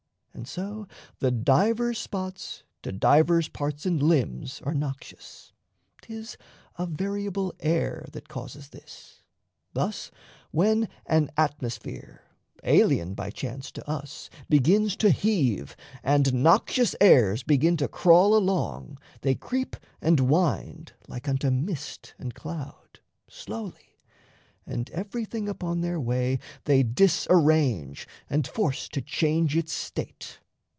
[0.33, 0.87] And so
[1.19, 5.51] The divers spots to divers parts and limbs Are noxious;
[6.01, 6.35] 'tis
[6.79, 9.21] a variable air That causes this.
[9.73, 10.09] Thus
[10.49, 12.23] when an atmosphere,
[12.63, 18.97] Alien by chance to us, begins to heave, And noxious airs begin to crawl along,
[19.21, 22.99] They creep and wind like unto mist and cloud,
[23.29, 23.79] Slowly,
[24.67, 30.37] and everything upon their way They disarrange and force to change its state.